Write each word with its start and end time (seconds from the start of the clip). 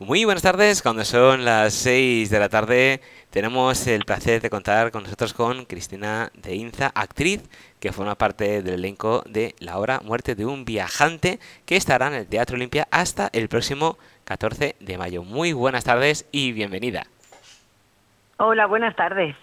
Muy 0.00 0.24
buenas 0.24 0.42
tardes, 0.42 0.82
cuando 0.82 1.04
son 1.04 1.44
las 1.44 1.72
6 1.72 2.28
de 2.28 2.40
la 2.40 2.48
tarde 2.48 3.00
tenemos 3.30 3.86
el 3.86 4.04
placer 4.04 4.42
de 4.42 4.50
contar 4.50 4.90
con 4.90 5.04
nosotros 5.04 5.32
con 5.32 5.66
Cristina 5.66 6.32
de 6.34 6.56
Inza, 6.56 6.90
actriz 6.96 7.48
que 7.78 7.92
forma 7.92 8.16
parte 8.16 8.60
del 8.62 8.74
elenco 8.74 9.22
de 9.24 9.54
la 9.60 9.78
obra 9.78 10.00
Muerte 10.00 10.34
de 10.34 10.46
un 10.46 10.64
viajante 10.64 11.38
que 11.64 11.76
estará 11.76 12.08
en 12.08 12.14
el 12.14 12.26
Teatro 12.26 12.56
Olimpia 12.56 12.88
hasta 12.90 13.30
el 13.32 13.48
próximo 13.48 13.96
14 14.24 14.74
de 14.80 14.98
mayo. 14.98 15.22
Muy 15.22 15.52
buenas 15.52 15.84
tardes 15.84 16.26
y 16.32 16.50
bienvenida. 16.50 17.06
Hola, 18.38 18.66
buenas 18.66 18.96
tardes. 18.96 19.36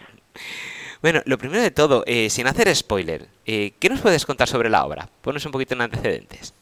Bueno, 1.01 1.21
lo 1.23 1.37
primero 1.37 1.61
de 1.61 1.71
todo, 1.71 2.03
eh, 2.05 2.29
sin 2.29 2.47
hacer 2.47 2.75
spoiler, 2.75 3.27
eh, 3.45 3.71
¿qué 3.79 3.87
nos 3.87 4.01
puedes 4.01 4.25
contar 4.25 4.49
sobre 4.49 4.69
la 4.69 4.83
obra? 4.83 5.07
Ponos 5.21 5.45
un 5.45 5.53
poquito 5.53 5.75
en 5.75 5.81
antecedentes. 5.81 6.53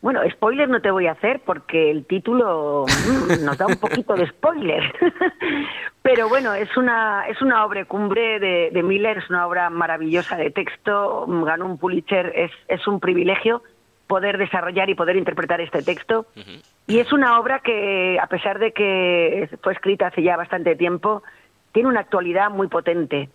Bueno, 0.00 0.20
spoiler 0.30 0.68
no 0.68 0.80
te 0.80 0.92
voy 0.92 1.08
a 1.08 1.12
hacer 1.12 1.40
porque 1.44 1.90
el 1.90 2.06
título 2.06 2.84
mm, 2.86 3.44
nos 3.44 3.58
da 3.58 3.66
un 3.66 3.76
poquito 3.76 4.14
de 4.14 4.28
spoiler. 4.28 4.94
Pero 6.02 6.28
bueno, 6.28 6.54
es 6.54 6.76
una, 6.76 7.26
es 7.26 7.42
una 7.42 7.64
obra 7.64 7.84
cumbre 7.84 8.38
de, 8.38 8.70
de, 8.72 8.82
Miller, 8.82 9.18
es 9.18 9.28
una 9.28 9.46
obra 9.46 9.70
maravillosa 9.70 10.36
de 10.36 10.50
texto, 10.50 11.26
ganó 11.44 11.66
un 11.66 11.78
Pulitzer, 11.78 12.32
es, 12.34 12.52
es 12.68 12.86
un 12.86 13.00
privilegio 13.00 13.62
poder 14.08 14.38
desarrollar 14.38 14.88
y 14.90 14.94
poder 14.94 15.16
interpretar 15.16 15.60
este 15.60 15.82
texto. 15.82 16.26
Y 16.86 16.98
es 16.98 17.12
una 17.12 17.38
obra 17.38 17.60
que, 17.60 18.18
a 18.20 18.26
pesar 18.26 18.58
de 18.58 18.72
que 18.72 19.50
fue 19.62 19.74
escrita 19.74 20.06
hace 20.06 20.22
ya 20.22 20.36
bastante 20.36 20.74
tiempo, 20.74 21.22
tiene 21.72 21.90
una 21.90 22.00
actualidad 22.00 22.50
muy 22.50 22.68
potente. 22.68 23.28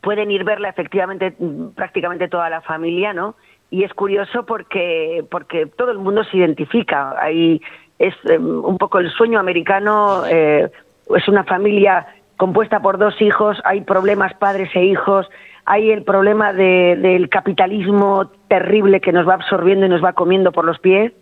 Pueden 0.00 0.30
ir 0.30 0.44
verla 0.44 0.68
efectivamente 0.68 1.34
prácticamente 1.76 2.28
toda 2.28 2.50
la 2.50 2.60
familia, 2.60 3.12
¿no? 3.12 3.36
Y 3.70 3.84
es 3.84 3.94
curioso 3.94 4.44
porque 4.44 5.24
porque 5.30 5.66
todo 5.66 5.90
el 5.92 5.98
mundo 5.98 6.24
se 6.24 6.38
identifica. 6.38 7.14
Ahí 7.20 7.60
es 7.98 8.14
em, 8.24 8.64
un 8.64 8.78
poco 8.78 8.98
el 8.98 9.10
sueño 9.10 9.38
americano 9.38 10.24
eh, 10.28 10.70
es 11.14 11.28
una 11.28 11.44
familia 11.44 12.06
compuesta 12.36 12.80
por 12.80 12.98
dos 12.98 13.20
hijos 13.20 13.58
hay 13.64 13.82
problemas 13.82 14.32
padres 14.34 14.70
e 14.74 14.84
hijos 14.84 15.28
hay 15.66 15.90
el 15.90 16.02
problema 16.02 16.52
de, 16.54 16.96
del 16.96 17.28
capitalismo 17.28 18.30
terrible 18.48 19.00
que 19.00 19.12
nos 19.12 19.28
va 19.28 19.34
absorbiendo 19.34 19.86
y 19.86 19.90
nos 19.90 20.02
va 20.02 20.14
comiendo 20.14 20.50
por 20.50 20.64
los 20.64 20.78
pies 20.78 21.12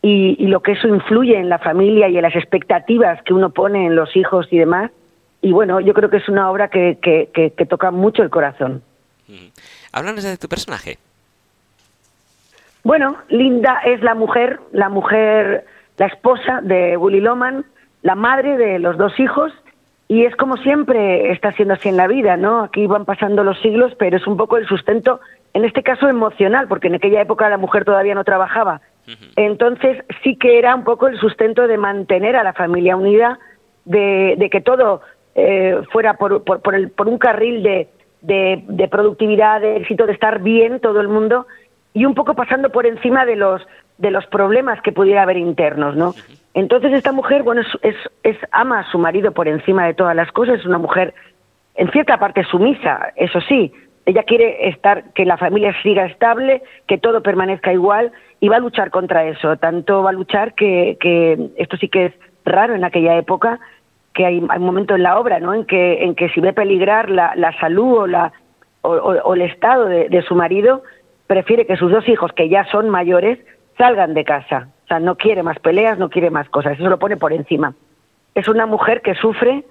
y, 0.00 0.46
lo 0.48 0.60
que 0.60 0.72
eso 0.72 0.86
influye 0.86 1.38
en 1.38 1.48
la 1.48 1.58
familia 1.58 2.10
y 2.10 2.16
en 2.16 2.22
las 2.22 2.36
expectativas 2.36 3.22
que 3.22 3.32
uno 3.32 3.50
pone 3.50 3.86
en 3.86 3.96
los 3.96 4.14
hijos 4.16 4.46
y 4.50 4.58
demás. 4.58 4.90
Y 5.40 5.52
bueno 5.52 5.80
yo 5.80 5.94
creo 5.94 6.10
que 6.10 6.18
es 6.18 6.28
una 6.28 6.50
obra 6.50 6.68
que, 6.68 6.98
que, 7.00 7.30
que, 7.32 7.52
que 7.52 7.66
toca 7.66 7.90
mucho 7.90 8.22
el 8.22 8.30
corazón. 8.30 8.82
Háblanos 9.92 10.24
de 10.24 10.36
tu 10.36 10.48
personaje 10.48 10.98
bueno, 12.84 13.16
Linda 13.28 13.80
es 13.84 14.02
la 14.02 14.14
mujer, 14.14 14.60
la 14.72 14.88
mujer, 14.88 15.64
la 15.96 16.06
esposa 16.06 16.60
de 16.62 16.96
Willy 16.96 17.20
Loman, 17.20 17.64
la 18.02 18.14
madre 18.14 18.58
de 18.58 18.78
los 18.78 18.98
dos 18.98 19.18
hijos, 19.18 19.52
y 20.06 20.26
es 20.26 20.36
como 20.36 20.58
siempre 20.58 21.32
está 21.32 21.52
siendo 21.52 21.74
así 21.74 21.88
en 21.88 21.96
la 21.96 22.06
vida, 22.06 22.36
¿no? 22.36 22.62
Aquí 22.62 22.86
van 22.86 23.06
pasando 23.06 23.42
los 23.42 23.58
siglos, 23.60 23.94
pero 23.98 24.18
es 24.18 24.26
un 24.26 24.36
poco 24.36 24.58
el 24.58 24.66
sustento, 24.66 25.20
en 25.54 25.64
este 25.64 25.82
caso 25.82 26.08
emocional, 26.08 26.68
porque 26.68 26.88
en 26.88 26.96
aquella 26.96 27.22
época 27.22 27.48
la 27.48 27.56
mujer 27.56 27.86
todavía 27.86 28.14
no 28.14 28.22
trabajaba. 28.22 28.82
Entonces 29.36 30.02
sí 30.22 30.36
que 30.36 30.58
era 30.58 30.74
un 30.74 30.84
poco 30.84 31.08
el 31.08 31.18
sustento 31.18 31.66
de 31.66 31.78
mantener 31.78 32.36
a 32.36 32.44
la 32.44 32.52
familia 32.52 32.96
unida, 32.96 33.38
de, 33.84 34.34
de 34.38 34.50
que 34.50 34.60
todo 34.60 35.02
eh, 35.34 35.80
fuera 35.90 36.14
por, 36.14 36.44
por, 36.44 36.60
por, 36.60 36.74
el, 36.74 36.90
por 36.90 37.08
un 37.08 37.18
carril 37.18 37.62
de, 37.62 37.88
de, 38.22 38.62
de 38.66 38.88
productividad, 38.88 39.60
de 39.60 39.76
éxito, 39.76 40.06
de 40.06 40.12
estar 40.12 40.40
bien 40.40 40.80
todo 40.80 41.00
el 41.00 41.08
mundo 41.08 41.46
y 41.94 42.04
un 42.04 42.14
poco 42.14 42.34
pasando 42.34 42.70
por 42.70 42.86
encima 42.86 43.24
de 43.24 43.36
los 43.36 43.62
de 43.96 44.10
los 44.10 44.26
problemas 44.26 44.82
que 44.82 44.92
pudiera 44.92 45.22
haber 45.22 45.36
internos, 45.36 45.94
¿no? 45.96 46.14
Entonces 46.52 46.92
esta 46.92 47.12
mujer, 47.12 47.44
bueno, 47.44 47.60
es, 47.60 47.68
es, 47.82 47.96
es, 48.24 48.36
ama 48.50 48.80
a 48.80 48.90
su 48.90 48.98
marido 48.98 49.30
por 49.30 49.46
encima 49.46 49.86
de 49.86 49.94
todas 49.94 50.16
las 50.16 50.30
cosas, 50.32 50.58
es 50.58 50.66
una 50.66 50.78
mujer 50.78 51.14
en 51.76 51.90
cierta 51.92 52.18
parte 52.18 52.42
sumisa, 52.44 53.12
eso 53.14 53.40
sí, 53.42 53.72
ella 54.06 54.24
quiere 54.24 54.68
estar 54.68 55.12
que 55.12 55.24
la 55.24 55.36
familia 55.36 55.74
siga 55.82 56.06
estable, 56.06 56.62
que 56.88 56.98
todo 56.98 57.22
permanezca 57.22 57.72
igual 57.72 58.12
y 58.40 58.48
va 58.48 58.56
a 58.56 58.60
luchar 58.60 58.90
contra 58.90 59.24
eso, 59.24 59.56
tanto 59.56 60.02
va 60.02 60.10
a 60.10 60.12
luchar 60.12 60.54
que, 60.54 60.96
que 61.00 61.50
esto 61.56 61.76
sí 61.76 61.88
que 61.88 62.06
es 62.06 62.12
raro 62.44 62.74
en 62.74 62.84
aquella 62.84 63.16
época, 63.16 63.60
que 64.12 64.26
hay, 64.26 64.44
hay 64.48 64.58
un 64.58 64.66
momento 64.66 64.96
en 64.96 65.04
la 65.04 65.18
obra, 65.18 65.38
¿no? 65.38 65.54
En 65.54 65.64
que 65.64 66.04
en 66.04 66.14
que 66.14 66.28
si 66.30 66.40
ve 66.40 66.52
peligrar 66.52 67.10
la, 67.10 67.32
la 67.36 67.56
salud 67.58 67.98
o 67.98 68.06
la 68.06 68.32
o, 68.82 68.90
o, 68.90 69.12
o 69.22 69.34
el 69.34 69.42
estado 69.42 69.86
de, 69.86 70.08
de 70.08 70.22
su 70.22 70.34
marido, 70.34 70.82
prefiere 71.26 71.66
que 71.66 71.76
sus 71.76 71.90
dos 71.90 72.08
hijos, 72.08 72.32
que 72.32 72.48
ya 72.48 72.64
son 72.70 72.90
mayores, 72.90 73.38
salgan 73.78 74.14
de 74.14 74.24
casa. 74.24 74.68
O 74.84 74.86
sea, 74.88 75.00
no 75.00 75.16
quiere 75.16 75.42
más 75.42 75.58
peleas, 75.58 75.98
no 75.98 76.10
quiere 76.10 76.30
más 76.30 76.48
cosas, 76.48 76.74
eso 76.74 76.88
lo 76.88 76.98
pone 76.98 77.16
por 77.16 77.32
encima. 77.32 77.74
Es 78.34 78.48
una 78.48 78.66
mujer 78.66 79.00
que 79.02 79.14
sufre, 79.14 79.64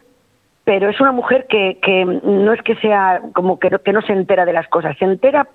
pero 0.63 0.89
es 0.89 0.99
una 0.99 1.11
mujer 1.11 1.45
que, 1.47 1.79
que 1.81 2.05
no 2.05 2.53
es 2.53 2.61
que 2.61 2.75
sea 2.77 3.21
como 3.33 3.59
que 3.59 3.69
no, 3.69 3.79
que 3.79 3.93
no 3.93 4.01
se 4.01 4.13
entera 4.13 4.45
de 4.45 4.53
las 4.53 4.67
cosas, 4.69 4.97
se 4.97 5.05
entera, 5.05 5.47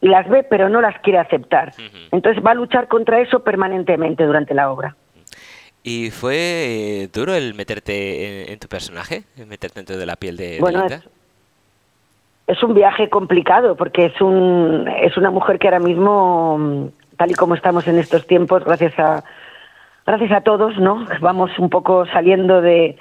las 0.00 0.28
ve, 0.28 0.42
pero 0.42 0.68
no 0.68 0.80
las 0.80 0.98
quiere 1.00 1.18
aceptar. 1.18 1.72
Entonces 2.10 2.42
va 2.44 2.52
a 2.52 2.54
luchar 2.54 2.88
contra 2.88 3.20
eso 3.20 3.44
permanentemente 3.44 4.24
durante 4.24 4.54
la 4.54 4.70
obra. 4.70 4.96
¿Y 5.82 6.10
fue 6.10 6.36
eh, 6.36 7.08
duro 7.12 7.34
el 7.34 7.54
meterte 7.54 8.44
en, 8.46 8.52
en, 8.52 8.58
tu 8.58 8.68
personaje? 8.68 9.24
Meterte 9.46 9.80
dentro 9.80 9.98
de 9.98 10.06
la 10.06 10.16
piel 10.16 10.36
de, 10.38 10.58
bueno, 10.58 10.78
de 10.78 10.88
Linda? 10.88 11.04
Es, 11.04 11.23
es 12.46 12.62
un 12.62 12.74
viaje 12.74 13.08
complicado 13.08 13.76
porque 13.76 14.06
es 14.06 14.20
un 14.20 14.88
es 15.00 15.16
una 15.16 15.30
mujer 15.30 15.58
que 15.58 15.68
ahora 15.68 15.80
mismo 15.80 16.90
tal 17.16 17.30
y 17.30 17.34
como 17.34 17.54
estamos 17.54 17.86
en 17.88 17.98
estos 17.98 18.26
tiempos 18.26 18.64
gracias 18.64 18.98
a 18.98 19.24
gracias 20.06 20.32
a 20.32 20.40
todos 20.42 20.78
no 20.78 21.04
vamos 21.20 21.58
un 21.58 21.70
poco 21.70 22.06
saliendo 22.06 22.60
de 22.60 22.96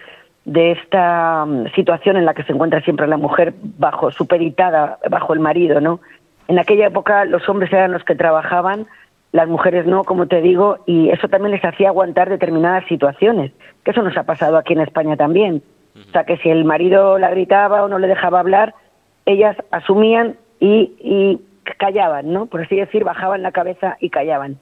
de 0.45 0.71
esta 0.71 1.45
situación 1.75 2.17
en 2.17 2.25
la 2.25 2.33
que 2.33 2.43
se 2.43 2.51
encuentra 2.51 2.81
siempre 2.81 3.07
la 3.07 3.17
mujer 3.17 3.53
bajo 3.61 4.11
superitada 4.11 4.99
bajo 5.09 5.33
el 5.33 5.39
marido 5.39 5.81
no 5.81 5.99
en 6.47 6.59
aquella 6.59 6.87
época 6.87 7.25
los 7.25 7.47
hombres 7.49 7.71
eran 7.73 7.91
los 7.91 8.03
que 8.03 8.15
trabajaban 8.15 8.87
las 9.31 9.47
mujeres 9.47 9.85
no 9.85 10.03
como 10.03 10.27
te 10.27 10.41
digo 10.41 10.79
y 10.85 11.09
eso 11.09 11.27
también 11.27 11.51
les 11.51 11.65
hacía 11.65 11.89
aguantar 11.89 12.29
determinadas 12.29 12.85
situaciones 12.87 13.51
que 13.83 13.91
eso 13.91 14.01
nos 14.01 14.15
ha 14.17 14.23
pasado 14.23 14.57
aquí 14.57 14.73
en 14.73 14.81
España 14.81 15.17
también. 15.17 15.61
O 15.95 16.11
sea 16.11 16.23
que 16.23 16.37
si 16.37 16.49
el 16.49 16.65
marido 16.65 17.19
la 17.19 17.29
gritaba 17.29 17.83
o 17.83 17.87
no 17.87 17.99
le 17.99 18.07
dejaba 18.07 18.39
hablar 18.39 18.73
ellas 19.25 19.57
asumían 19.71 20.37
y, 20.59 20.93
y 20.99 21.41
callaban, 21.77 22.31
¿no? 22.31 22.45
Por 22.47 22.61
así 22.61 22.75
decir, 22.75 23.03
bajaban 23.03 23.41
la 23.41 23.51
cabeza 23.51 23.97
y 23.99 24.09
callaban. 24.09 24.59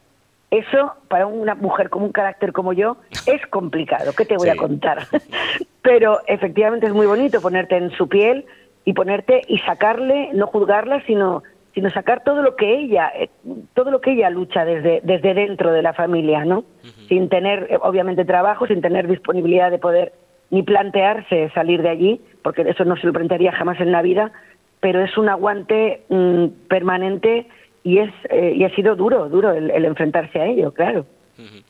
Eso, 0.52 0.94
para 1.08 1.28
una 1.28 1.56
mujer 1.56 1.90
con 1.90 2.04
un 2.04 2.12
carácter 2.12 2.52
como 2.52 2.74
yo, 2.74 2.98
es 3.26 3.46
complicado. 3.48 4.12
¿Qué 4.16 4.26
te 4.26 4.36
voy 4.36 4.50
sí. 4.50 4.54
a 4.54 4.58
contar? 4.58 5.08
Pero 5.82 6.20
efectivamente 6.28 6.88
es 6.88 6.94
muy 6.94 7.08
bonito 7.08 7.42
ponerte 7.42 7.78
en 7.78 7.90
su 7.92 8.10
piel 8.10 8.46
y 8.84 8.94
ponerte 8.94 9.42
y 9.48 9.60
sacarle, 9.60 10.30
no 10.34 10.48
juzgarla, 10.48 11.02
sino 11.06 11.44
sino 11.74 11.90
sacar 11.90 12.22
todo 12.26 12.42
lo 12.42 12.58
que 12.58 12.80
ella 12.80 13.14
eh, 13.16 13.30
todo 13.74 13.92
lo 13.92 14.02
que 14.02 14.12
ella 14.12 14.30
lucha 14.30 14.66
desde 14.66 15.00
desde 15.04 15.34
dentro 15.34 15.72
de 15.72 15.82
la 15.82 15.94
familia, 15.94 16.44
¿no? 16.44 16.60
Uh 16.60 16.64
-huh. 16.84 17.08
Sin 17.08 17.30
tener 17.30 17.68
eh, 17.70 17.78
obviamente 17.82 18.26
trabajo, 18.26 18.68
sin 18.68 18.82
tener 18.82 19.08
disponibilidad 19.08 19.72
de 19.72 19.80
poder 19.80 20.12
ni 20.51 20.63
plantearse 20.63 21.50
salir 21.53 21.81
de 21.81 21.89
allí, 21.89 22.22
porque 22.44 22.62
eso 22.62 22.85
no 22.85 22.95
se 22.97 23.07
lo 23.07 23.13
plantearía 23.13 23.51
jamás 23.51 23.79
en 23.79 23.91
la 23.91 24.01
vida, 24.01 24.31
pero 24.79 25.03
es 25.03 25.17
un 25.17 25.29
aguante 25.29 26.03
mmm, 26.09 26.47
permanente 26.67 27.47
y 27.84 27.97
es 27.97 28.12
eh, 28.29 28.53
y 28.56 28.63
ha 28.63 28.75
sido 28.75 28.95
duro, 28.95 29.28
duro 29.29 29.51
el, 29.51 29.72
el, 29.72 29.85
enfrentarse 29.85 30.39
a 30.39 30.45
ello, 30.45 30.72
claro. 30.72 31.06
Uh 31.38 31.41
-huh. 31.41 31.63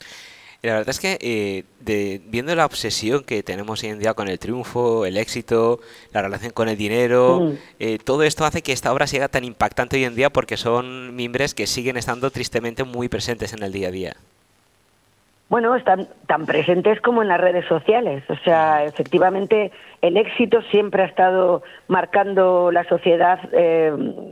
Y 0.63 0.67
la 0.67 0.73
verdad 0.73 0.89
es 0.89 0.99
que 0.99 1.17
eh, 1.21 1.63
de, 1.79 2.21
viendo 2.27 2.53
la 2.53 2.65
obsesión 2.65 3.23
que 3.23 3.41
tenemos 3.41 3.81
hoy 3.83 3.89
en 3.89 3.99
día 3.99 4.13
con 4.13 4.27
el 4.27 4.37
triunfo, 4.37 5.05
el 5.07 5.17
éxito, 5.17 5.79
la 6.13 6.21
relación 6.21 6.51
con 6.51 6.69
el 6.69 6.77
dinero, 6.77 7.41
mm. 7.41 7.57
eh, 7.79 7.97
todo 8.03 8.21
esto 8.21 8.45
hace 8.45 8.61
que 8.61 8.71
esta 8.71 8.93
obra 8.93 9.07
sea 9.07 9.27
tan 9.27 9.43
impactante 9.43 9.97
hoy 9.97 10.03
en 10.03 10.15
día 10.15 10.29
porque 10.29 10.57
son 10.57 11.15
mimbres 11.15 11.55
que 11.55 11.65
siguen 11.65 11.97
estando 11.97 12.29
tristemente 12.29 12.83
muy 12.83 13.09
presentes 13.09 13.53
en 13.53 13.63
el 13.63 13.71
día 13.71 13.87
a 13.87 13.91
día. 13.91 14.15
Bueno, 15.51 15.75
están 15.75 16.07
tan 16.27 16.45
presentes 16.45 17.01
como 17.01 17.21
en 17.21 17.27
las 17.27 17.41
redes 17.41 17.65
sociales. 17.65 18.23
O 18.29 18.37
sea, 18.37 18.85
efectivamente, 18.85 19.73
el 20.01 20.15
éxito 20.15 20.61
siempre 20.71 21.01
ha 21.01 21.07
estado 21.07 21.61
marcando 21.89 22.71
la 22.71 22.85
sociedad, 22.85 23.37
eh, 23.51 23.91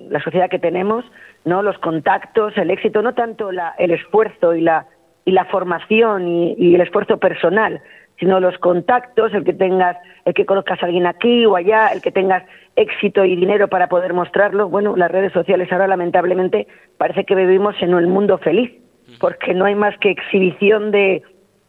la 0.10 0.24
sociedad 0.24 0.50
que 0.50 0.60
tenemos, 0.60 1.04
no, 1.44 1.62
los 1.62 1.78
contactos, 1.80 2.58
el 2.58 2.72
éxito, 2.72 3.02
no 3.02 3.16
tanto 3.16 3.52
la, 3.52 3.76
el 3.80 3.92
esfuerzo 3.92 4.56
y 4.56 4.62
la 4.62 4.86
y 5.26 5.32
la 5.32 5.44
formación 5.44 6.26
y, 6.26 6.56
y, 6.58 6.76
el 6.76 6.82
esfuerzo 6.82 7.18
personal, 7.18 7.82
sino 8.18 8.40
los 8.40 8.58
contactos, 8.58 9.34
el 9.34 9.44
que 9.44 9.54
tengas, 9.54 9.98
el 10.24 10.34
que 10.34 10.46
conozcas 10.46 10.82
a 10.82 10.86
alguien 10.86 11.06
aquí 11.06 11.46
o 11.46 11.58
allá, 11.58 11.90
el 11.90 12.02
que 12.02 12.14
tengas 12.14 12.44
éxito 12.78 13.26
y 13.26 13.36
dinero 13.36 13.68
para 13.68 13.90
poder 13.90 14.14
mostrarlo. 14.14 14.70
Bueno, 14.70 14.96
las 14.96 15.12
redes 15.12 15.34
sociales 15.34 15.70
ahora 15.70 15.88
lamentablemente 15.88 16.66
parece 16.98 17.26
que 17.26 17.36
vivimos 17.36 17.76
en 17.82 17.94
un 17.94 18.10
mundo 18.10 18.38
feliz 18.38 18.72
porque 19.20 19.54
no 19.54 19.66
hay 19.66 19.76
más 19.76 19.98
que 20.00 20.12
exhibición 20.12 20.92
de, 20.92 21.24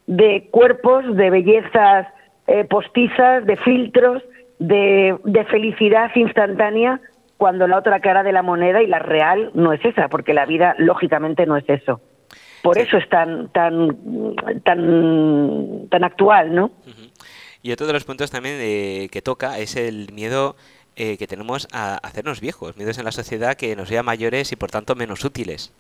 de 0.07 0.49
cuerpos, 0.51 1.05
de 1.17 1.31
bellezas 1.31 2.07
eh, 2.47 2.65
postizas, 2.65 3.47
de 3.47 3.57
filtros, 3.57 4.23
de, 4.59 5.17
de 5.25 5.45
felicidad 5.45 6.11
instantánea, 6.15 7.01
cuando 7.37 7.67
la 7.67 7.79
otra 7.79 8.01
cara 8.01 8.23
de 8.23 8.33
la 8.33 8.43
moneda 8.43 8.83
y 8.83 8.87
la 8.87 8.99
real 8.99 9.51
no 9.55 9.73
es 9.73 9.85
esa, 9.85 10.09
porque 10.09 10.35
la 10.35 10.47
vida 10.47 10.75
lógicamente 10.79 11.47
no 11.47 11.57
es 11.57 11.65
eso. 11.69 12.01
Por 12.63 12.77
eso 12.77 12.99
es 12.99 13.09
tan, 13.09 13.49
tan, 13.53 13.97
tan, 14.65 15.89
tan 15.89 16.05
actual, 16.05 16.55
¿no? 16.55 16.71
Y 17.63 17.73
otro 17.73 17.87
de 17.87 17.93
los 17.93 18.05
puntos 18.05 18.31
también 18.31 18.57
eh, 18.59 19.09
que 19.11 19.23
toca 19.23 19.59
es 19.59 19.77
el 19.77 20.13
miedo 20.13 20.57
eh, 20.97 21.17
que 21.17 21.27
tenemos 21.27 21.69
a 21.73 21.97
hacernos 21.97 22.41
viejos, 22.41 22.77
miedos 22.77 22.99
en 22.99 23.05
la 23.05 23.13
sociedad 23.13 23.55
que 23.55 23.77
nos 23.77 23.89
vea 23.89 24.03
mayores 24.03 24.53
y 24.53 24.57
por 24.57 24.71
tanto 24.71 24.95
menos 24.95 25.25
útiles. 25.25 25.73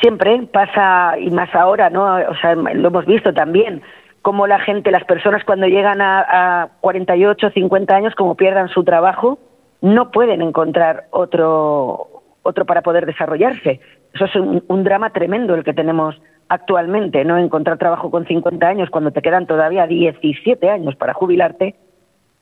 Siempre 0.00 0.40
pasa, 0.52 1.18
y 1.18 1.30
más 1.30 1.54
ahora, 1.54 1.90
¿no? 1.90 2.04
O 2.04 2.36
sea, 2.40 2.54
lo 2.54 2.88
hemos 2.88 3.06
visto 3.06 3.32
también, 3.32 3.82
como 4.22 4.46
la 4.46 4.58
gente, 4.58 4.90
las 4.90 5.04
personas 5.04 5.44
cuando 5.44 5.66
llegan 5.66 6.00
a, 6.00 6.62
a 6.62 6.68
48, 6.80 7.50
50 7.50 7.94
años, 7.94 8.14
como 8.14 8.34
pierdan 8.34 8.68
su 8.68 8.84
trabajo, 8.84 9.38
no 9.80 10.10
pueden 10.10 10.40
encontrar 10.40 11.08
otro, 11.10 12.22
otro 12.42 12.64
para 12.64 12.82
poder 12.82 13.04
desarrollarse. 13.04 13.80
Eso 14.14 14.24
es 14.26 14.36
un, 14.36 14.84
drama 14.84 15.10
tremendo 15.10 15.54
el 15.54 15.64
que 15.64 15.74
tenemos 15.74 16.14
actualmente, 16.48 17.24
¿no? 17.24 17.36
Encontrar 17.36 17.78
trabajo 17.78 18.10
con 18.10 18.26
50 18.26 18.66
años 18.66 18.90
cuando 18.90 19.10
te 19.10 19.22
quedan 19.22 19.46
todavía 19.46 19.86
17 19.86 20.70
años 20.70 20.94
para 20.94 21.14
jubilarte 21.14 21.74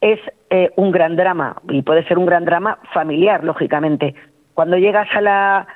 es 0.00 0.20
eh, 0.50 0.70
un 0.76 0.90
gran 0.90 1.16
drama 1.16 1.56
y 1.68 1.82
puede 1.82 2.04
ser 2.06 2.18
un 2.18 2.26
gran 2.26 2.44
drama 2.44 2.78
familiar, 2.92 3.42
lógicamente. 3.42 4.14
Cuando 4.54 4.76
llegas 4.76 5.08
a 5.14 5.20
la, 5.20 5.66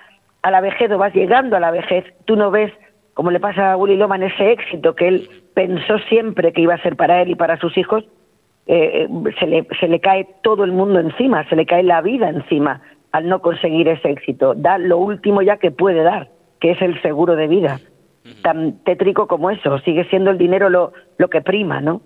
a 0.47 0.51
la 0.53 0.61
vejez 0.61 0.89
o 0.93 0.97
vas 0.97 1.13
llegando 1.13 1.57
a 1.57 1.61
la 1.61 1.73
vejez, 1.73 2.05
tú 2.25 2.37
no 2.37 2.53
ves, 2.53 2.73
como 3.15 3.33
le 3.33 3.41
pasa 3.41 3.73
a 3.73 3.77
Willy 3.77 3.97
Loman, 3.97 4.23
ese 4.23 4.53
éxito 4.53 4.95
que 4.95 5.09
él 5.09 5.29
pensó 5.55 5.99
siempre 6.09 6.53
que 6.53 6.61
iba 6.61 6.75
a 6.75 6.83
ser 6.83 6.95
para 6.95 7.21
él 7.21 7.31
y 7.31 7.35
para 7.35 7.59
sus 7.59 7.77
hijos, 7.77 8.05
eh, 8.69 9.09
se, 9.41 9.47
le, 9.49 9.67
se 9.81 9.89
le 9.89 9.99
cae 9.99 10.29
todo 10.45 10.63
el 10.63 10.71
mundo 10.71 11.01
encima, 11.01 11.49
se 11.49 11.57
le 11.57 11.67
cae 11.67 11.83
la 11.83 12.01
vida 12.01 12.29
encima 12.29 12.81
al 13.11 13.29
no 13.29 13.43
conseguir 13.43 13.89
ese 13.89 14.09
éxito. 14.09 14.55
Da 14.55 14.79
lo 14.79 14.99
último 14.99 15.43
ya 15.43 15.57
que 15.57 15.73
puede 15.73 16.05
dar, 16.05 16.31
que 16.61 16.71
es 16.71 16.81
el 16.81 17.03
seguro 17.03 17.35
de 17.35 17.49
vida. 17.49 17.81
Tan 18.43 18.85
tétrico 18.85 19.27
como 19.27 19.51
eso, 19.51 19.81
sigue 19.81 20.05
siendo 20.11 20.31
el 20.31 20.39
dinero 20.39 20.69
lo, 20.69 20.93
lo 21.19 21.29
que 21.29 21.41
prima, 21.41 21.81
¿no? 21.81 22.03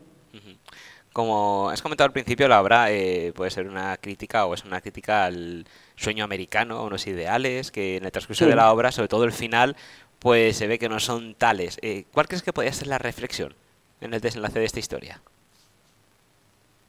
Como 1.13 1.69
has 1.71 1.83
comentado 1.83 2.07
al 2.07 2.13
principio, 2.13 2.47
la 2.47 2.63
obra 2.63 2.93
eh, 2.93 3.33
puede 3.35 3.51
ser 3.51 3.67
una 3.67 3.97
crítica 3.97 4.47
o 4.47 4.55
es 4.55 4.65
una 4.65 4.81
crítica 4.81 5.25
al 5.25 5.65
sueño 6.01 6.25
americano, 6.25 6.83
unos 6.85 7.07
ideales, 7.07 7.71
que 7.71 7.97
en 7.97 8.05
el 8.05 8.13
transcurso 8.13 8.47
de 8.47 8.57
la 8.57 8.73
obra, 8.73 8.91
sobre 8.91 9.09
todo 9.09 9.25
el 9.25 9.33
final, 9.33 9.77
pues 10.19 10.57
se 10.57 10.67
ve 10.67 10.79
que 10.79 10.89
no 10.89 10.99
son 11.01 11.35
tales. 11.35 11.79
Eh, 11.83 12.05
¿Cuál 12.13 12.27
crees 12.27 12.43
que 12.43 12.53
podría 12.53 12.73
ser 12.73 12.89
la 12.89 12.99
reflexión 12.99 13.55
en 14.01 14.15
el 14.15 14.21
desenlace 14.21 14.59
de 14.59 14.65
esta 14.65 14.79
historia? 14.79 15.21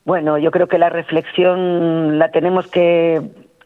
Bueno, 0.06 0.38
yo 0.38 0.50
creo 0.50 0.68
que 0.68 0.78
la 0.78 0.90
reflexión 0.90 2.18
la 2.18 2.32
tenemos 2.32 2.68
que 2.68 3.22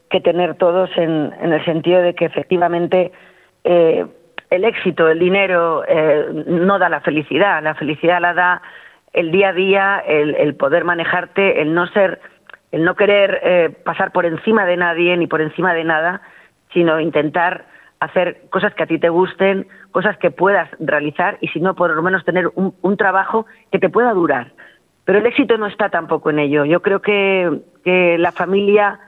que 0.10 0.22
tener 0.22 0.56
todos 0.56 0.90
en, 0.98 1.34
en 1.42 1.54
el 1.54 1.64
sentido 1.66 2.02
de 2.02 2.14
que 2.14 2.26
efectivamente 2.26 3.12
eh, 3.64 4.06
el 4.50 4.64
éxito, 4.64 5.10
el 5.10 5.20
dinero 5.20 5.84
eh, 5.88 6.46
no 6.48 6.80
da 6.80 6.90
la 6.90 7.02
felicidad, 7.02 7.62
la 7.64 7.76
felicidad 7.76 8.22
la 8.22 8.34
da 8.34 8.62
el 9.14 9.32
día 9.32 9.50
a 9.50 9.54
día, 9.54 10.04
el, 10.08 10.36
el 10.36 10.56
poder 10.56 10.84
manejarte, 10.84 11.62
el 11.62 11.74
no 11.74 11.88
ser, 11.88 12.20
el 12.76 12.84
no 12.84 12.96
querer 12.96 13.40
eh, 13.42 13.70
pasar 13.86 14.12
por 14.12 14.26
encima 14.26 14.66
de 14.66 14.76
nadie 14.76 15.16
ni 15.16 15.28
por 15.28 15.40
encima 15.40 15.74
de 15.74 15.86
nada, 15.86 16.22
sino 16.74 17.00
intentar 17.00 17.68
hacer 18.02 18.42
cosas 18.50 18.74
que 18.74 18.84
a 18.84 18.86
ti 18.86 19.00
te 19.00 19.08
gusten, 19.08 19.66
cosas 19.92 20.18
que 20.18 20.30
puedas 20.30 20.70
realizar 20.80 21.38
y 21.40 21.48
si 21.48 21.62
no, 21.62 21.74
por 21.74 21.96
lo 21.96 22.04
menos 22.04 22.26
tener 22.26 22.50
un, 22.56 22.76
un 22.82 22.98
trabajo 22.98 23.46
que 23.72 23.80
te 23.80 23.90
pueda 23.90 24.12
durar. 24.12 24.52
Pero 25.06 25.20
el 25.20 25.26
éxito 25.26 25.58
no 25.58 25.68
está 25.68 25.88
tampoco 25.88 26.32
en 26.32 26.40
ello. 26.40 26.66
Yo 26.66 26.82
creo 26.82 27.02
que, 27.02 27.62
que 27.86 28.18
la 28.18 28.34
familia 28.34 29.00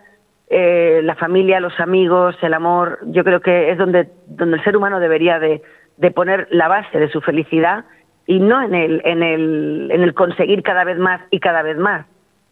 eh, 0.49 1.01
la 1.03 1.15
familia, 1.15 1.59
los 1.59 1.77
amigos, 1.77 2.37
el 2.41 2.53
amor, 2.53 2.99
yo 3.07 3.25
creo 3.25 3.41
que 3.41 3.69
es 3.69 3.77
donde, 3.77 4.07
donde 4.27 4.55
el 4.55 4.63
ser 4.63 4.77
humano 4.77 5.01
debería 5.01 5.39
de, 5.39 5.61
de 5.97 6.11
poner 6.11 6.47
la 6.51 6.69
base 6.69 6.97
de 6.97 7.09
su 7.09 7.19
felicidad 7.19 7.83
y 8.25 8.39
no 8.39 8.61
en 8.63 8.73
el, 8.73 9.01
en, 9.03 9.23
el, 9.23 9.89
en 9.91 10.03
el 10.03 10.13
conseguir 10.13 10.63
cada 10.63 10.85
vez 10.85 10.97
más 10.97 11.19
y 11.31 11.41
cada 11.41 11.63
vez 11.63 11.75
más. 11.77 12.05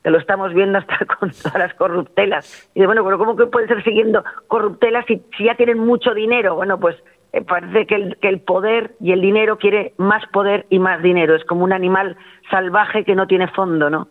Que 0.06 0.12
lo 0.12 0.20
estamos 0.20 0.54
viendo 0.54 0.78
hasta 0.78 1.00
con 1.20 1.32
todas 1.32 1.58
las 1.58 1.74
corruptelas. 1.74 2.70
Y 2.76 2.82
de, 2.82 2.86
bueno, 2.86 3.04
pero 3.04 3.18
¿cómo 3.18 3.36
que 3.36 3.48
pueden 3.48 3.68
ser 3.68 3.84
siguiendo 3.84 4.24
corruptelas 4.46 5.04
si, 5.08 5.20
ya 5.44 5.56
tienen 5.56 5.80
mucho 5.80 6.14
dinero? 6.14 6.54
Bueno, 6.54 6.80
pues 6.80 6.96
eh, 7.34 7.42
parece 7.42 7.88
que 7.88 7.96
el, 7.96 8.18
que 8.18 8.30
el 8.30 8.40
poder 8.40 8.92
y 9.02 9.14
el 9.14 9.22
dinero 9.22 9.58
quiere 9.58 9.94
más 9.98 10.24
poder 10.28 10.68
y 10.70 10.78
más 10.78 11.02
dinero. 11.02 11.34
Es 11.36 11.44
como 11.46 11.64
un 11.64 11.74
animal 11.74 12.18
salvaje 12.52 13.04
que 13.04 13.16
no 13.16 13.26
tiene 13.26 13.48
fondo, 13.48 13.90
¿no? 13.90 14.08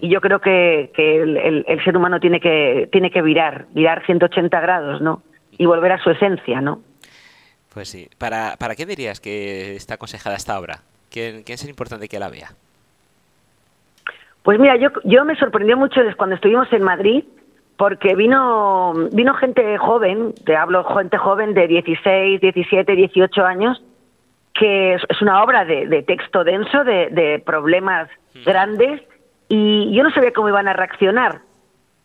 y 0.00 0.08
yo 0.08 0.20
creo 0.20 0.40
que, 0.40 0.90
que 0.94 1.22
el, 1.22 1.64
el, 1.66 1.84
ser 1.84 1.96
humano 1.96 2.20
tiene 2.20 2.40
que 2.40 2.88
tiene 2.92 3.10
que 3.10 3.22
virar 3.22 3.66
virar 3.72 4.06
180 4.06 4.60
grados 4.60 5.00
no 5.00 5.24
y 5.50 5.66
volver 5.66 5.90
a 5.90 5.98
su 5.98 6.10
esencia 6.10 6.60
no 6.60 6.80
pues 7.74 7.88
sí 7.88 8.08
para 8.16 8.54
para 8.56 8.76
qué 8.76 8.86
dirías 8.86 9.18
que 9.18 9.74
está 9.74 9.94
aconsejada 9.94 10.36
esta 10.36 10.56
obra 10.60 10.82
quién, 11.10 11.42
quién 11.42 11.54
es 11.54 11.68
importante 11.68 12.06
que 12.06 12.20
la 12.20 12.30
vea 12.30 12.52
pues 14.42 14.58
mira 14.58 14.76
yo 14.76 14.90
yo 15.04 15.24
me 15.24 15.36
sorprendió 15.36 15.76
mucho 15.76 16.00
cuando 16.16 16.36
estuvimos 16.36 16.72
en 16.72 16.82
Madrid 16.82 17.24
porque 17.76 18.14
vino 18.14 18.94
vino 19.12 19.34
gente 19.34 19.78
joven 19.78 20.34
te 20.44 20.56
hablo 20.56 20.84
gente 20.84 21.18
joven 21.18 21.54
de 21.54 21.66
16 21.68 22.40
17 22.40 22.96
18 22.96 23.44
años 23.44 23.82
que 24.54 24.94
es, 24.94 25.02
es 25.08 25.22
una 25.22 25.42
obra 25.42 25.64
de, 25.64 25.86
de 25.86 26.02
texto 26.02 26.44
denso 26.44 26.84
de, 26.84 27.08
de 27.10 27.42
problemas 27.44 28.08
grandes 28.44 29.02
y 29.50 29.92
yo 29.92 30.04
no 30.04 30.10
sabía 30.12 30.32
cómo 30.32 30.48
iban 30.48 30.68
a 30.68 30.72
reaccionar. 30.72 31.40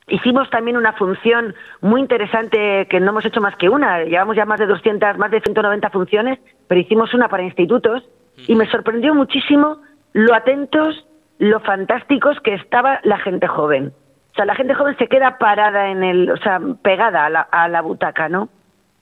Hicimos 0.08 0.50
también 0.50 0.78
una 0.78 0.94
función 0.94 1.56
muy 1.81 2.02
interesante 2.02 2.88
que 2.90 3.00
no 3.00 3.12
hemos 3.12 3.26
hecho 3.26 3.40
más 3.40 3.56
que 3.56 3.70
una, 3.70 4.04
llevamos 4.04 4.36
ya 4.36 4.46
más 4.46 4.60
de 4.60 4.66
200, 4.66 5.18
más 5.18 5.31
de 5.31 5.42
190 5.42 5.90
funciones, 5.92 6.40
pero 6.68 6.81
hicimos 6.81 7.14
una 7.14 7.30
para 7.30 7.44
institutos 7.44 8.04
y 8.48 8.56
me 8.56 8.70
sorprendió 8.70 9.14
muchísimo 9.14 9.78
lo 10.14 10.34
atentos, 10.34 11.08
lo 11.38 11.60
fantásticos 11.60 12.40
que 12.42 12.54
estaba 12.54 13.00
la 13.04 13.18
gente 13.20 13.48
joven. 13.48 13.94
O 14.32 14.36
sea, 14.36 14.46
la 14.46 14.56
gente 14.56 14.74
joven 14.74 14.98
se 14.98 15.08
queda 15.08 15.38
parada 15.38 15.90
en 15.90 16.04
el, 16.04 16.30
o 16.30 16.38
sea, 16.38 16.60
pegada 16.82 17.26
a 17.26 17.30
la, 17.30 17.42
a 17.42 17.68
la 17.70 17.82
butaca, 17.82 18.30
¿no? 18.30 18.50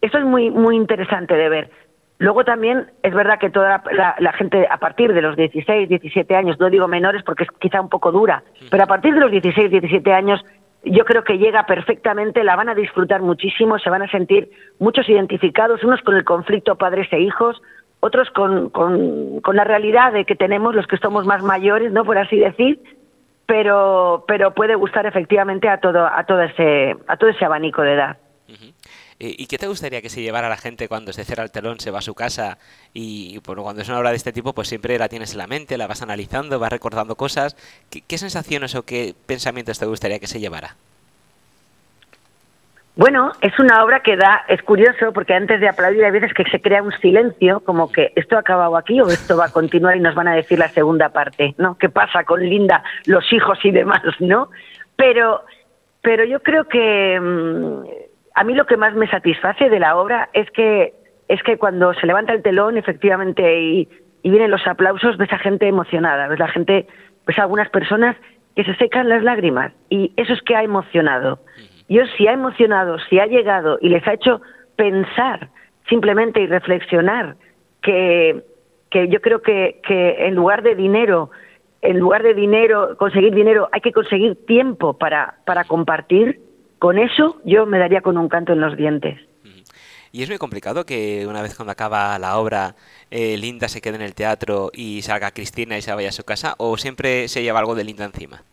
Eso 0.01 0.17
es 0.17 0.25
muy 0.25 0.51
muy 0.51 0.75
interesante 0.75 1.35
de 1.35 1.49
ver. 1.49 1.71
Luego 2.19 2.45
también 2.45 2.87
es 3.01 3.13
verdad 3.13 3.39
que 3.39 3.49
toda 3.49 3.83
la, 3.91 4.33
gente 4.33 4.67
a 4.69 4.77
partir 4.77 5.13
de 5.13 5.21
los 5.21 5.35
16, 5.35 5.89
17 5.89 6.35
años, 6.35 6.59
no 6.59 6.69
digo 6.69 6.87
menores 6.87 7.23
porque 7.23 7.43
es 7.43 7.49
quizá 7.59 7.81
un 7.81 7.89
poco 7.89 8.11
dura, 8.11 8.43
pero 8.69 8.83
a 8.83 8.87
partir 8.87 9.13
de 9.13 9.19
los 9.19 9.31
16, 9.31 9.69
17 9.69 10.13
años 10.13 10.43
yo 10.85 11.05
creo 11.05 11.23
que 11.23 11.37
llega 11.37 11.65
perfectamente, 11.65 12.43
la 12.43 12.55
van 12.55 12.69
a 12.69 12.75
disfrutar 12.75 13.21
muchísimo, 13.21 13.79
se 13.79 13.89
van 13.89 14.03
a 14.03 14.11
sentir 14.11 14.51
muchos 14.79 15.09
identificados, 15.09 15.83
unos 15.83 16.01
con 16.01 16.15
el 16.15 16.23
conflicto 16.23 16.77
padres 16.77 17.11
e 17.11 17.19
hijos, 17.19 17.61
otros 18.03 18.29
con, 18.31 18.69
con, 18.69 19.55
la 19.55 19.63
realidad 19.63 20.11
de 20.11 20.25
que 20.25 20.35
tenemos 20.35 20.75
los 20.75 20.87
que 20.87 20.97
somos 20.97 21.25
más 21.25 21.41
mayores, 21.41 21.93
¿no? 21.93 22.03
Por 22.03 22.17
así 22.17 22.37
decir, 22.37 22.83
pero, 23.45 24.25
pero 24.27 24.53
puede 24.53 24.75
gustar 24.75 25.05
efectivamente 25.05 25.69
a 25.69 25.79
todo, 25.79 26.05
a 26.05 26.25
todo 26.25 26.41
ese, 26.41 26.97
a 27.07 27.15
todo 27.15 27.29
ese 27.29 27.45
abanico 27.45 27.81
de 27.81 27.93
edad. 27.93 28.17
Eh, 29.19 29.35
¿Y 29.37 29.45
qué 29.47 29.57
te 29.57 29.67
gustaría 29.67 30.01
que 30.01 30.09
se 30.09 30.21
llevara 30.21 30.49
la 30.49 30.57
gente 30.57 30.89
cuando 30.89 31.13
se 31.13 31.23
cierra 31.23 31.43
el 31.43 31.51
telón, 31.51 31.79
se 31.79 31.91
va 31.91 31.99
a 31.99 32.01
su 32.01 32.13
casa 32.13 32.57
y 32.93 33.39
bueno, 33.45 33.63
cuando 33.63 33.81
es 33.81 33.87
una 33.87 33.99
obra 33.99 34.09
de 34.09 34.17
este 34.17 34.33
tipo, 34.33 34.51
pues 34.51 34.67
siempre 34.67 34.99
la 34.99 35.07
tienes 35.07 35.31
en 35.31 35.37
la 35.37 35.47
mente, 35.47 35.77
la 35.77 35.87
vas 35.87 36.01
analizando, 36.01 36.59
vas 36.59 36.73
recordando 36.73 37.15
cosas? 37.15 37.55
¿Qué, 37.89 38.17
sensaciones 38.17 38.75
o 38.75 38.83
qué 38.83 39.15
pensamientos 39.25 39.79
te 39.79 39.85
gustaría 39.85 40.19
que 40.19 40.27
se 40.27 40.41
llevara? 40.41 40.75
Bueno, 42.95 43.31
es 43.41 43.57
una 43.57 43.83
obra 43.83 44.01
que 44.01 44.15
da, 44.15 44.45
es 44.47 44.61
curioso 44.61 45.11
porque 45.13 45.33
antes 45.33 45.59
de 45.59 45.67
aplaudir 45.67 46.05
hay 46.05 46.11
veces 46.11 46.31
que 46.33 46.43
se 46.43 46.61
crea 46.61 46.83
un 46.83 46.91
silencio, 46.99 47.61
como 47.61 47.91
que 47.91 48.13
esto 48.15 48.35
ha 48.35 48.41
acabado 48.41 48.77
aquí 48.77 49.01
o 49.01 49.07
esto 49.07 49.35
va 49.35 49.45
a 49.45 49.51
continuar 49.51 49.97
y 49.97 49.99
nos 49.99 50.13
van 50.13 50.27
a 50.27 50.35
decir 50.35 50.59
la 50.59 50.69
segunda 50.69 51.09
parte, 51.09 51.55
¿no? 51.57 51.75
¿Qué 51.79 51.89
pasa 51.89 52.23
con 52.23 52.41
Linda, 52.41 52.83
los 53.07 53.33
hijos 53.33 53.57
y 53.63 53.71
demás, 53.71 54.03
¿no? 54.19 54.51
Pero, 54.95 55.41
pero 56.03 56.23
yo 56.23 56.43
creo 56.43 56.65
que 56.65 57.19
mm, 57.19 57.83
a 58.35 58.43
mí 58.43 58.53
lo 58.53 58.67
que 58.67 58.77
más 58.77 58.93
me 58.93 59.09
satisface 59.09 59.69
de 59.69 59.79
la 59.79 59.95
obra 59.97 60.29
es 60.33 60.49
que 60.51 60.93
es 61.27 61.41
que 61.41 61.57
cuando 61.57 61.93
se 61.95 62.05
levanta 62.05 62.33
el 62.33 62.43
telón 62.43 62.77
efectivamente 62.77 63.59
y, 63.59 63.89
vienen 64.23 64.51
los 64.51 64.65
aplausos 64.67 65.17
ves 65.17 65.33
a 65.33 65.37
gente 65.37 65.67
emocionada 65.67 66.27
ves 66.27 66.39
la 66.39 66.47
gente 66.47 66.87
ves 67.25 67.39
a 67.39 67.41
algunas 67.41 67.69
personas 67.69 68.15
que 68.55 68.63
se 68.63 68.73
secan 68.75 69.09
las 69.09 69.21
lágrimas 69.21 69.73
y 69.89 70.13
eso 70.15 70.31
es 70.31 70.41
que 70.43 70.55
ha 70.55 70.63
emocionado 70.63 71.39
yo 71.93 72.03
si 72.17 72.27
ha 72.27 72.33
emocionado 72.33 72.97
si 73.09 73.19
ha 73.19 73.25
llegado 73.25 73.77
y 73.81 73.89
les 73.89 74.05
ha 74.07 74.13
hecho 74.13 74.41
pensar 74.75 75.49
simplemente 75.87 76.41
y 76.41 76.47
reflexionar 76.47 77.35
que 77.81 78.43
que 78.89 79.07
yo 79.07 79.21
creo 79.21 79.41
que, 79.41 79.81
que 79.87 80.27
en 80.27 80.35
lugar 80.35 80.61
de 80.63 80.75
dinero 80.75 81.31
en 81.81 81.99
lugar 81.99 82.23
de 82.23 82.33
dinero 82.33 82.95
conseguir 82.97 83.33
dinero 83.33 83.69
hay 83.71 83.81
que 83.81 83.91
conseguir 83.91 84.45
tiempo 84.45 84.93
para 84.97 85.35
para 85.45 85.63
compartir 85.65 86.39
con 86.79 86.97
eso 86.97 87.37
yo 87.45 87.65
me 87.65 87.79
daría 87.79 88.01
con 88.01 88.17
un 88.17 88.29
canto 88.29 88.53
en 88.53 88.61
los 88.61 88.75
dientes. 88.75 89.19
Y 90.15 90.21
es 90.21 90.29
muy 90.29 90.37
complicado 90.37 90.85
que 90.85 91.25
una 91.27 91.41
vez 91.41 91.55
cuando 91.55 91.71
acaba 91.71 92.19
la 92.19 92.37
obra, 92.37 92.75
eh, 93.09 93.35
Linda 93.35 93.67
se 93.67 93.81
quede 93.81 93.95
en 93.95 94.03
el 94.03 94.13
teatro 94.13 94.69
y 94.71 95.01
salga 95.01 95.31
Cristina 95.31 95.75
y 95.75 95.81
se 95.81 95.91
vaya 95.91 96.09
a 96.09 96.11
su 96.11 96.23
casa, 96.23 96.53
o 96.59 96.77
siempre 96.77 97.27
se 97.27 97.41
lleva 97.41 97.57
algo 97.57 97.73
de 97.73 97.83
Linda 97.83 98.05
encima. 98.05 98.43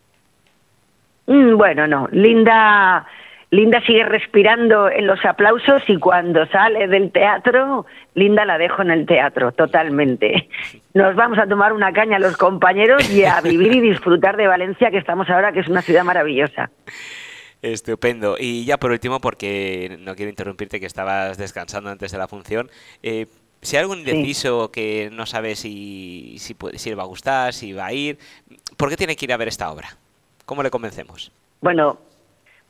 Mm, 1.27 1.55
bueno, 1.57 1.85
no. 1.85 2.07
Linda, 2.11 3.05
Linda 3.51 3.81
sigue 3.85 4.05
respirando 4.05 4.89
en 4.89 5.05
los 5.05 5.23
aplausos 5.25 5.83
y 5.87 5.97
cuando 5.97 6.45
sale 6.47 6.87
del 6.87 7.11
teatro, 7.11 7.85
Linda 8.15 8.45
la 8.45 8.57
dejo 8.57 8.81
en 8.81 8.91
el 8.91 9.05
teatro, 9.05 9.51
totalmente. 9.51 10.47
Nos 10.93 11.15
vamos 11.17 11.37
a 11.37 11.45
tomar 11.45 11.73
una 11.73 11.91
caña 11.91 12.17
los 12.17 12.37
compañeros 12.37 13.09
y 13.11 13.25
a 13.25 13.41
vivir 13.41 13.73
y 13.73 13.81
disfrutar 13.81 14.37
de 14.37 14.47
Valencia, 14.47 14.89
que 14.89 14.97
estamos 14.97 15.29
ahora, 15.29 15.51
que 15.51 15.59
es 15.59 15.67
una 15.67 15.81
ciudad 15.81 16.05
maravillosa. 16.05 16.71
Estupendo. 17.61 18.37
Y 18.39 18.63
ya 18.63 18.77
por 18.77 18.91
último, 18.91 19.19
porque 19.19 19.97
no 19.99 20.15
quiero 20.15 20.29
interrumpirte, 20.29 20.79
que 20.79 20.85
estabas 20.85 21.37
descansando 21.37 21.89
antes 21.89 22.13
de 22.13 22.17
la 22.17 22.29
función, 22.29 22.71
eh, 23.03 23.27
si 23.61 23.75
hay 23.75 23.81
algún 23.81 23.99
indeciso 23.99 24.71
que 24.71 25.09
no 25.11 25.25
sabe 25.25 25.57
si, 25.57 26.37
si, 26.39 26.55
si 26.75 26.89
le 26.89 26.95
va 26.95 27.03
a 27.03 27.07
gustar, 27.07 27.53
si 27.53 27.73
va 27.73 27.87
a 27.87 27.93
ir, 27.93 28.17
¿por 28.77 28.89
qué 28.89 28.95
tiene 28.95 29.17
que 29.17 29.25
ir 29.25 29.33
a 29.33 29.37
ver 29.37 29.49
esta 29.49 29.69
obra? 29.69 29.89
¿Cómo 30.45 30.63
le 30.63 30.71
convencemos? 30.71 31.33
Bueno, 31.59 31.99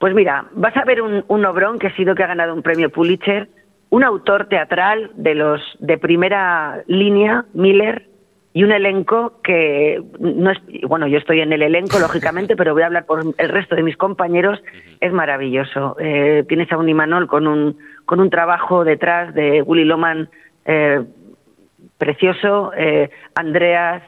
pues 0.02 0.16
mira, 0.16 0.48
vas 0.54 0.76
a 0.76 0.84
ver 0.84 1.04
un, 1.04 1.24
un 1.28 1.46
obrón 1.46 1.78
que 1.78 1.88
ha 1.88 1.96
sido 1.96 2.16
que 2.16 2.24
ha 2.24 2.28
ganado 2.28 2.56
un 2.56 2.64
premio 2.64 2.90
Pulitzer, 2.90 3.48
un 3.92 4.04
autor 4.04 4.48
teatral 4.48 5.12
de 5.14 5.36
los 5.36 5.62
de 5.80 6.00
primera 6.00 6.82
línea, 6.88 7.46
Miller, 7.54 8.08
y 8.52 8.64
un 8.64 8.72
elenco 8.72 9.40
que 9.44 10.02
no 10.20 10.50
es 10.50 10.58
bueno 10.88 11.08
yo 11.08 11.20
estoy 11.20 11.42
en 11.42 11.54
el 11.54 11.62
elenco 11.62 12.00
lógicamente 12.02 12.56
pero 12.56 12.74
voy 12.74 12.82
a 12.82 12.88
hablar 12.88 13.06
por 13.06 13.22
el 13.38 13.50
resto 13.50 13.76
de 13.76 13.84
mis 13.84 13.96
compañeros 13.96 14.60
es 15.00 15.14
maravilloso. 15.14 15.96
Eh, 16.00 16.46
tienes 16.50 16.72
a 16.72 16.78
un 16.78 16.90
Imanol 16.90 17.28
con 17.28 17.46
un 17.46 17.78
con 18.06 18.20
un 18.20 18.32
trabajo 18.32 18.84
detrás 18.84 19.36
de 19.36 19.62
Willy 19.62 19.86
Loman 19.86 20.30
eh, 20.66 21.02
precioso 22.00 22.72
eh, 22.76 23.12
Andreas 23.36 24.02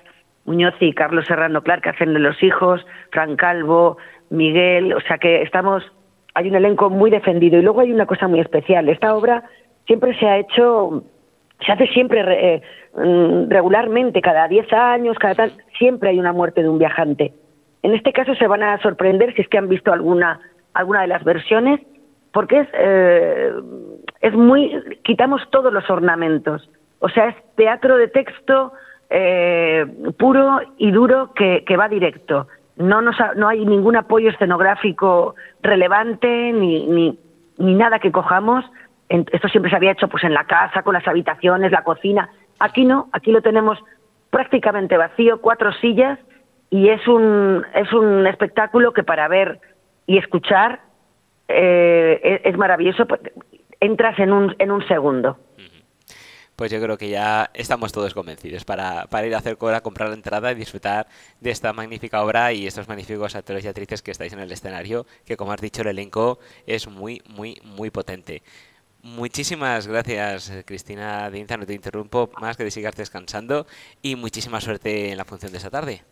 Muñoz 0.45 0.73
y 0.79 0.91
Carlos 0.93 1.25
Serrano 1.27 1.61
Clark 1.61 1.83
que 1.83 1.89
hacen 1.89 2.15
de 2.15 2.19
los 2.19 2.41
hijos 2.41 2.83
Fran 3.11 3.35
Calvo 3.35 3.97
Miguel, 4.33 4.93
o 4.93 5.01
sea 5.01 5.17
que 5.19 5.43
estamos, 5.43 5.83
hay 6.33 6.49
un 6.49 6.55
elenco 6.55 6.89
muy 6.89 7.11
defendido. 7.11 7.59
Y 7.59 7.61
luego 7.61 7.81
hay 7.81 7.93
una 7.93 8.07
cosa 8.07 8.27
muy 8.27 8.39
especial, 8.39 8.89
esta 8.89 9.15
obra 9.15 9.43
siempre 9.85 10.17
se 10.17 10.25
ha 10.25 10.39
hecho, 10.39 11.03
se 11.65 11.71
hace 11.71 11.87
siempre 11.87 12.21
eh, 12.55 12.61
mm, 12.95 13.49
regularmente, 13.49 14.21
cada 14.21 14.47
10 14.47 14.73
años, 14.73 15.17
cada 15.19 15.35
tal, 15.35 15.51
siempre 15.77 16.09
hay 16.09 16.19
una 16.19 16.33
muerte 16.33 16.63
de 16.63 16.69
un 16.69 16.79
viajante. 16.79 17.33
En 17.83 17.93
este 17.93 18.13
caso 18.13 18.33
se 18.35 18.47
van 18.47 18.63
a 18.63 18.81
sorprender 18.81 19.35
si 19.35 19.41
es 19.41 19.47
que 19.47 19.57
han 19.57 19.69
visto 19.69 19.91
alguna, 19.91 20.39
alguna 20.73 21.01
de 21.01 21.07
las 21.07 21.23
versiones, 21.23 21.79
porque 22.31 22.61
es, 22.61 22.67
eh, 22.73 23.51
es 24.21 24.33
muy, 24.33 24.71
quitamos 25.03 25.41
todos 25.51 25.71
los 25.71 25.87
ornamentos. 25.89 26.69
O 26.99 27.09
sea, 27.09 27.27
es 27.27 27.35
teatro 27.55 27.97
de 27.97 28.07
texto 28.07 28.71
eh, 29.09 29.85
puro 30.17 30.59
y 30.77 30.89
duro 30.91 31.33
que, 31.35 31.63
que 31.65 31.77
va 31.77 31.87
directo 31.87 32.47
no, 32.77 33.01
nos 33.01 33.15
no 33.35 33.47
hay 33.47 33.65
ningún 33.65 33.95
apoyo 33.95 34.29
escenográfico 34.29 35.35
relevante 35.61 36.51
ni, 36.53 36.87
ni, 36.87 37.19
ni 37.57 37.75
nada 37.75 37.99
que 37.99 38.11
cojamos. 38.11 38.65
esto 39.09 39.47
siempre 39.49 39.69
se 39.69 39.75
había 39.75 39.91
hecho 39.91 40.07
pues 40.07 40.23
en 40.23 40.33
la 40.33 40.45
casa, 40.45 40.83
con 40.83 40.93
las 40.93 41.07
habitaciones, 41.07 41.71
la 41.71 41.83
cocina. 41.83 42.29
Aquí 42.59 42.85
no, 42.85 43.09
aquí 43.11 43.31
lo 43.31 43.41
tenemos 43.41 43.77
prácticamente 44.29 44.97
vacío, 44.97 45.41
cuatro 45.41 45.71
sillas 45.73 46.19
y 46.69 46.89
es 46.89 47.07
un, 47.07 47.63
es 47.75 47.93
un 47.93 48.25
espectáculo 48.25 48.93
que 48.93 49.03
para 49.03 49.27
ver 49.27 49.59
y 50.07 50.17
escuchar 50.17 50.81
eh, 51.47 52.41
es, 52.43 52.57
maravilloso. 52.57 53.05
Entras 53.79 54.17
en 54.17 54.33
un, 54.33 54.55
en 54.57 54.71
un 54.71 54.85
segundo 54.87 55.37
pues 56.55 56.71
yo 56.71 56.79
creo 56.81 56.97
que 56.97 57.09
ya 57.09 57.49
estamos 57.53 57.91
todos 57.91 58.13
convencidos 58.13 58.65
para, 58.65 59.05
para 59.07 59.27
ir 59.27 59.35
a 59.35 59.39
hacer 59.39 59.57
cola, 59.57 59.81
comprar 59.81 60.09
la 60.09 60.15
entrada 60.15 60.51
y 60.51 60.55
disfrutar 60.55 61.07
de 61.39 61.51
esta 61.51 61.73
magnífica 61.73 62.23
obra 62.23 62.53
y 62.53 62.67
estos 62.67 62.87
magníficos 62.87 63.35
actores 63.35 63.65
y 63.65 63.67
actrices 63.67 64.01
que 64.01 64.11
estáis 64.11 64.33
en 64.33 64.39
el 64.39 64.51
escenario, 64.51 65.05
que 65.25 65.37
como 65.37 65.51
has 65.51 65.61
dicho 65.61 65.81
el 65.81 65.87
elenco 65.87 66.39
es 66.67 66.87
muy, 66.87 67.21
muy, 67.27 67.59
muy 67.63 67.89
potente. 67.89 68.43
Muchísimas 69.01 69.87
gracias, 69.87 70.63
Cristina 70.65 71.29
de 71.29 71.39
Inza, 71.39 71.57
no 71.57 71.65
te 71.65 71.73
interrumpo 71.73 72.29
más 72.39 72.55
que 72.55 72.63
de 72.63 72.71
sigas 72.71 72.95
descansando 72.95 73.65
y 74.01 74.15
muchísima 74.15 74.61
suerte 74.61 75.11
en 75.11 75.17
la 75.17 75.25
función 75.25 75.51
de 75.51 75.57
esta 75.57 75.69
tarde. 75.69 76.03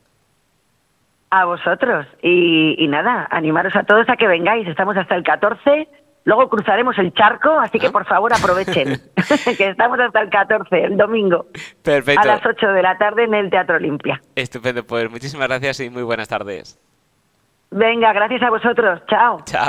A 1.29 1.45
vosotros 1.45 2.05
y, 2.21 2.75
y 2.77 2.87
nada, 2.89 3.25
animaros 3.31 3.73
a 3.77 3.83
todos 3.83 4.09
a 4.09 4.17
que 4.17 4.27
vengáis, 4.27 4.67
estamos 4.67 4.97
hasta 4.97 5.15
el 5.15 5.23
14 5.23 5.87
Luego 6.23 6.49
cruzaremos 6.49 6.97
el 6.99 7.13
charco, 7.13 7.49
así 7.59 7.79
que 7.79 7.89
por 7.89 8.05
favor 8.05 8.31
aprovechen, 8.33 9.01
que 9.57 9.69
estamos 9.69 9.99
hasta 9.99 10.21
el 10.21 10.29
14, 10.29 10.83
el 10.83 10.97
domingo. 10.97 11.47
Perfecto. 11.83 12.21
A 12.21 12.25
las 12.25 12.45
8 12.45 12.67
de 12.67 12.81
la 12.81 12.97
tarde 12.97 13.23
en 13.23 13.33
el 13.33 13.49
Teatro 13.49 13.75
Olimpia. 13.77 14.21
Estupendo, 14.35 14.83
pues 14.83 15.09
muchísimas 15.09 15.47
gracias 15.47 15.79
y 15.79 15.89
muy 15.89 16.03
buenas 16.03 16.27
tardes. 16.27 16.79
Venga, 17.71 18.11
gracias 18.11 18.41
a 18.43 18.49
vosotros. 18.49 19.01
Chao. 19.07 19.39
Chao. 19.45 19.65